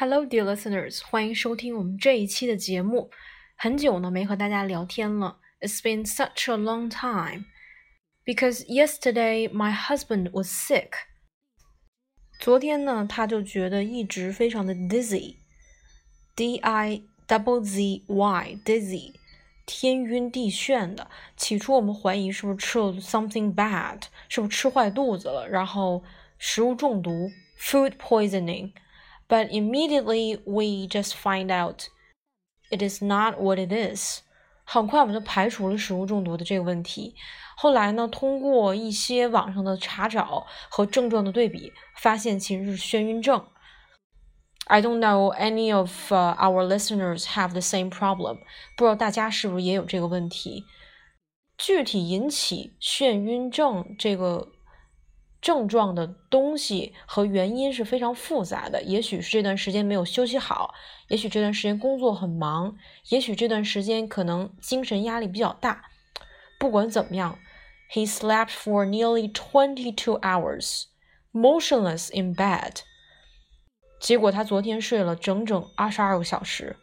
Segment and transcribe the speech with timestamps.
[0.00, 3.10] Hello, dear listeners，欢迎收听我们这一期的节目。
[3.56, 7.46] 很久呢没和大家聊天了，It's been such a long time
[8.24, 10.90] because yesterday my husband was sick。
[12.38, 19.14] 昨天呢，他就觉得一直非常的 dizzy，d i double z y dizzy，
[19.64, 21.10] 天晕地眩的。
[21.38, 26.04] 起初我们怀疑是不是吃了 something bad，是不是吃坏肚子了，然后
[26.38, 28.72] 食物中毒，food poisoning。
[29.30, 31.88] but immediately we just find out
[32.70, 34.20] it is not what it is。
[34.64, 37.14] 很快我们就排除了食物中毒的这个问题。
[37.56, 43.46] 后来呢，通过一些网上的查找和症状的对比，发现其实是眩晕症。
[44.66, 48.38] I don't know any of our listeners have the same problem。
[48.76, 50.64] 不知道大家是不是也有这个问题？
[51.56, 54.52] 具体引起眩晕症这个。
[55.41, 60.75] 症状的东西和原因是非常复杂的，也许是这段时间没有休息好，
[61.07, 62.75] 也许这段时间工作很忙，
[63.09, 65.85] 也许这段时间可能精神压力比较大。
[66.59, 67.39] 不管怎么样
[67.91, 70.83] ，He slept for nearly twenty-two hours,
[71.33, 72.81] motionless in bed。
[73.99, 76.77] 结果他昨天睡了整整二十二个小时，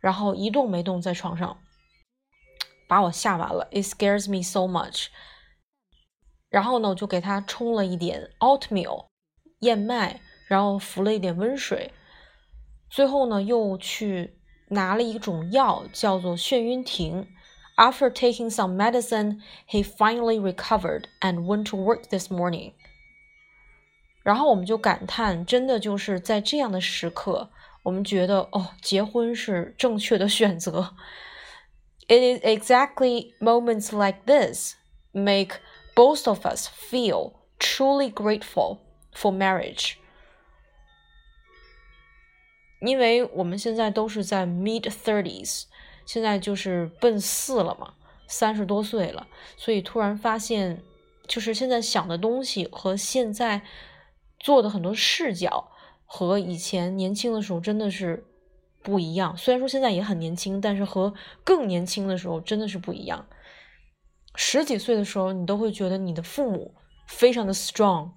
[0.00, 1.58] 然后一动没动在床上，
[2.88, 3.68] 把我吓完了。
[3.72, 5.06] It scares me so much。
[6.55, 9.05] 然后呢，我就给他冲了一点 oatmeal
[9.59, 11.91] 燕麦，然后服了一点温水，
[12.89, 14.37] 最后呢，又去
[14.69, 17.27] 拿了一种药，叫做眩晕停。
[17.77, 22.73] After taking some medicine, he finally recovered and went to work this morning.
[24.23, 27.49] 然后我们就感叹，真的就是在这样的时刻，
[27.83, 30.95] 我们觉得哦，结婚是正确的选择。
[32.07, 34.75] It is exactly moments like this
[35.11, 35.59] make
[35.96, 38.78] both of us feel truly grateful
[39.12, 39.94] for marriage，
[42.80, 45.64] 因为我们现在都是在 mid thirties，
[46.04, 47.94] 现在就是奔四了嘛，
[48.28, 49.26] 三十多岁了，
[49.56, 50.82] 所以突然发现，
[51.26, 53.62] 就是现在想的东西和现在
[54.38, 55.72] 做的很多视角
[56.04, 58.22] 和以前年轻的时候真的是
[58.82, 59.34] 不一样。
[59.36, 63.26] 虽然说现在也很年轻，但是和更年轻的时候真的是不一样。
[64.36, 66.74] 十几岁的时候，你都会觉得你的父母
[67.08, 68.10] 非常的 strong，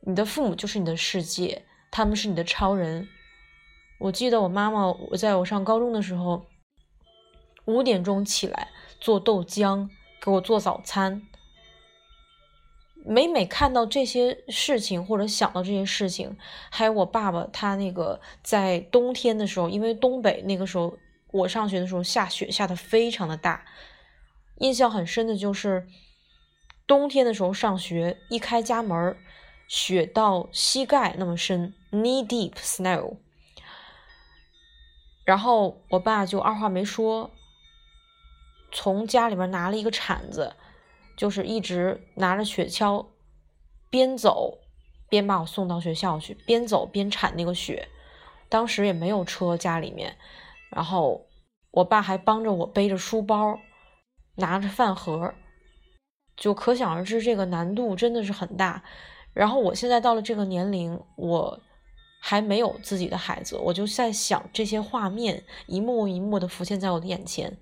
[0.00, 3.08] 你的父母就是你的世界，他们是你的超人。
[3.98, 6.46] 我记得我妈妈，我在我上高中的时候，
[7.64, 8.68] 五点钟起来
[9.00, 9.88] 做豆浆，
[10.20, 11.22] 给我做早餐。
[13.04, 16.36] 每每看到这些事情，或者想到这些事情，
[16.70, 20.98] 还有我爸爸，他那个在冬天的时候，因为东北那个时候
[21.30, 23.64] 我上学的时候下雪下的非常的大。
[24.58, 25.86] 印象很深的就是
[26.86, 29.16] 冬天的时候上学，一开家门，
[29.68, 33.18] 雪到膝盖那么深，knee deep snow。
[35.24, 37.30] 然后我爸就二话没说，
[38.70, 40.54] 从家里边拿了一个铲子，
[41.16, 43.08] 就是一直拿着雪橇，
[43.90, 44.58] 边走
[45.08, 47.88] 边把我送到学校去，边走边铲那个雪。
[48.48, 50.16] 当时也没有车家里面，
[50.70, 51.26] 然后
[51.72, 53.58] 我爸还帮着我背着书包。
[54.36, 55.34] 拿着饭盒，
[56.36, 58.82] 就可想而知，这个难度真的是很大。
[59.32, 61.60] 然后我现在到了这个年龄，我
[62.20, 67.58] 还没有自己的孩子，我就在想这些画面一幕一幕的浮现在我的眼前，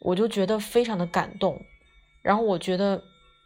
[0.00, 1.60] 我就觉得非常的感动。
[2.22, 3.02] 然后我觉得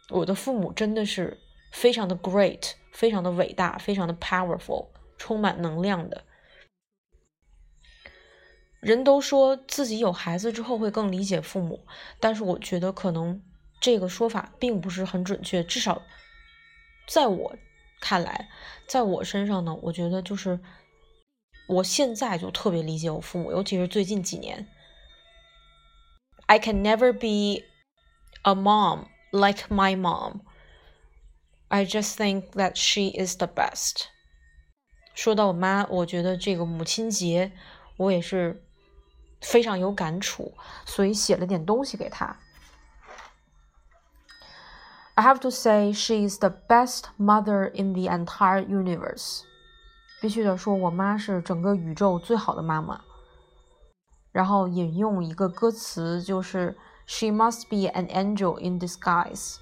[0.09, 1.39] 我的父母真的是
[1.71, 4.87] 非常的 great，非常的伟大，非常的 powerful，
[5.17, 6.23] 充满能量的。
[8.81, 11.85] 人都说自己有孩子之后会更理解父母，
[12.19, 13.39] 但是我觉得可能
[13.79, 15.63] 这个说法并不是很准确。
[15.63, 16.01] 至少
[17.07, 17.55] 在我
[17.99, 18.49] 看来，
[18.87, 20.59] 在我身上呢，我觉得就是
[21.67, 24.67] 我现在就特别理解我父母，尤其是最近几年。
[26.47, 27.63] I can never be
[28.41, 30.41] a mom like my mom.
[31.67, 34.05] I just think that she is the best.
[35.13, 37.51] 说到我妈，我觉得这个母亲节
[37.97, 38.65] 我也是。
[39.41, 40.53] 非常有感触，
[40.85, 42.37] 所以写了点东西给他。
[45.15, 49.41] I have to say she is the best mother in the entire universe。
[50.21, 53.01] 必须得说，我妈是整个宇宙最好的妈妈。
[54.31, 59.57] 然后引用一个歌词，就是 She must be an angel in disguise。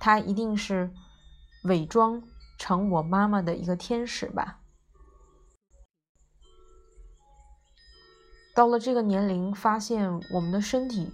[0.00, 0.90] 她一定是
[1.64, 2.22] 伪装
[2.56, 4.60] 成我妈妈的一个天使吧。
[8.54, 11.12] 到了这个年龄，发现我们的身体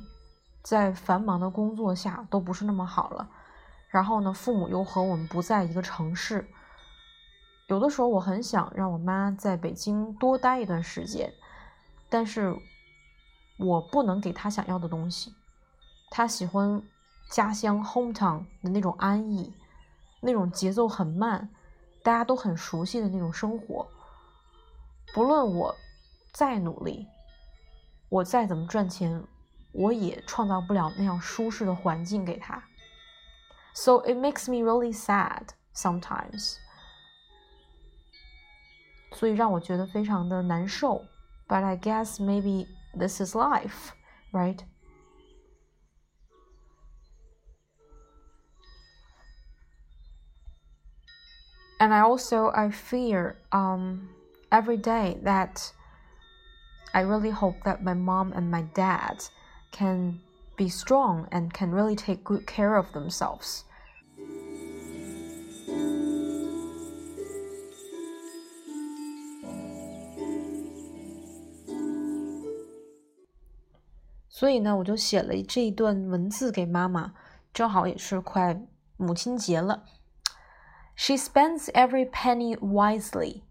[0.63, 3.29] 在繁忙的工作下都不是那么好了。
[3.89, 6.47] 然后呢，父母又和我们不在一个城市，
[7.69, 11.33] 有的时候我很想让我妈在北京多待一段时间，
[12.09, 12.55] 但是
[13.59, 15.35] 我不能给她想要的东西。
[16.11, 16.83] 她喜欢
[17.31, 19.53] 家乡 hometown 的那种安逸，
[20.21, 21.49] 那种节奏很慢，
[22.03, 23.89] 大家都很熟悉的那种生活。
[25.15, 25.75] 不论我
[26.33, 27.09] 再努力，
[28.10, 29.24] 我再怎么赚钱，
[29.72, 32.64] 我也创造不了那样舒适的环境给她。
[33.74, 36.58] So it makes me really sad sometimes.
[39.12, 41.06] 所以让我觉得非常的难受。
[41.48, 42.68] But I guess maybe
[42.98, 43.92] this is life,
[44.32, 44.60] right?
[51.78, 54.10] And I also I fear um
[54.50, 55.72] every day that
[56.92, 59.26] I really hope that my mom and my dad
[59.72, 60.22] can
[60.56, 63.64] be strong and can really take good care of themselves.
[74.30, 77.14] 所以呢，我就写了这一段文字给妈妈，
[77.54, 78.62] 正好也是快
[78.98, 79.86] 母亲节了。
[80.96, 83.44] She spends every penny wisely。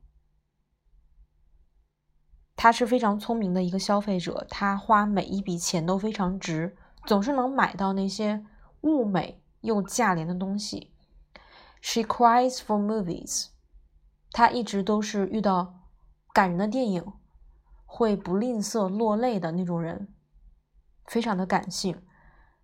[2.59, 6.77] 她是非常聪明的一个消费者，她花每一笔钱都非常值，
[7.07, 8.45] 总是能买到那些
[8.83, 10.93] 物美又价廉的东西。
[11.81, 13.49] She cries for movies。
[14.33, 15.75] 她一直都是遇到
[16.33, 17.13] 感人的电影
[17.85, 20.15] 会不吝啬落泪的那种人。
[21.07, 22.03] 非常的感性。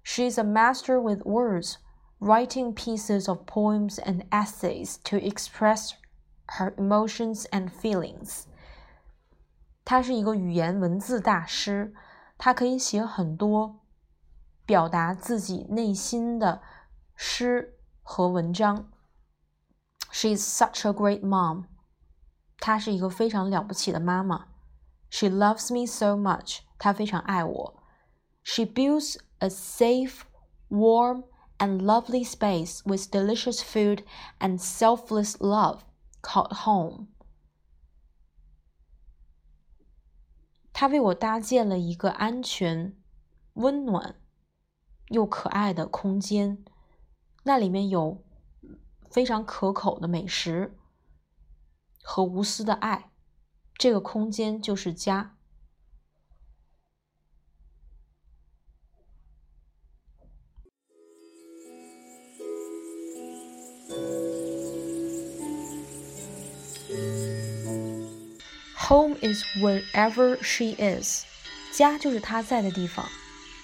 [0.02, 1.74] She's a master with words,
[2.18, 5.90] writing pieces of poems and essays to express
[6.46, 8.44] her emotions and feelings.
[9.85, 11.93] 她是一个语言文字大师，
[12.37, 13.79] 她可以写很多
[14.65, 16.61] 表达自己内心的
[17.15, 18.91] 诗和文章。
[20.11, 21.65] She is such a great mom.
[22.59, 24.47] 她是一个非常了不起的妈妈。
[25.09, 26.59] She loves me so much.
[26.77, 27.85] 她非常爱我。
[28.47, 30.21] she builds a safe,
[30.69, 31.23] warm,
[31.57, 34.03] and lovely space with delicious food
[34.39, 35.79] and selfless love
[36.21, 37.07] called home.
[40.77, 43.01] 他为我搭建了一个安全、
[43.53, 44.19] 温暖
[45.07, 46.65] 又可爱的空间，
[47.43, 48.21] 那里面有
[49.09, 50.77] 非常可口的美食
[52.03, 53.13] 和无私的爱。
[53.77, 55.34] 这个空间就是家。
[68.88, 71.24] Home is wherever she is，
[71.72, 73.08] 家就是她在的地方。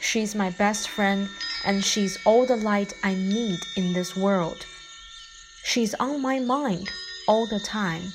[0.00, 1.28] She's my best friend,
[1.64, 4.58] and she's all the light I need in this world.
[5.64, 6.88] She's on my mind
[7.26, 8.12] all the time.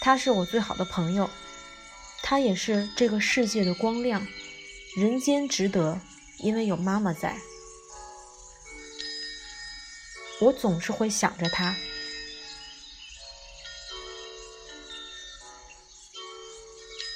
[0.00, 1.28] 她是我最好的朋友，
[2.22, 4.26] 她也是这个世界的光亮。
[4.96, 6.00] 人间值得，
[6.38, 7.36] 因为有妈妈在。
[10.40, 11.74] 我总是会想着她。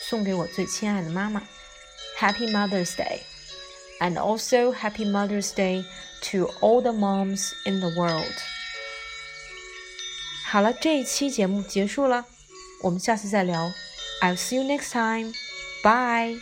[0.09, 1.39] 送给我最亲爱的妈妈
[2.17, 3.19] ，Happy Mother's Day,
[3.99, 5.85] and also Happy Mother's Day
[6.31, 8.33] to all the moms in the world。
[10.47, 12.25] 好了，这一期节目结束了，
[12.81, 13.71] 我们下次再聊。
[14.23, 15.31] I'll see you next time.
[15.83, 16.41] Bye.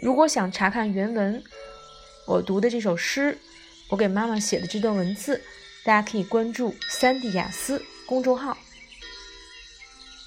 [0.00, 1.42] 如果想查看原文，
[2.28, 3.40] 我读的这首诗，
[3.90, 5.42] 我给妈妈写的这段文字，
[5.84, 7.84] 大家可以关注三 D 雅思。
[8.05, 8.57] 公众号。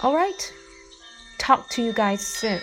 [0.01, 0.53] All right,
[1.39, 2.61] talk to you guys soon.